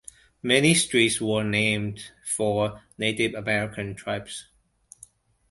Many 0.41 0.73
streets 0.73 1.21
were 1.21 1.43
named 1.43 2.11
for 2.25 2.81
Native 2.97 3.35
American 3.35 3.93
tribes. 3.93 4.47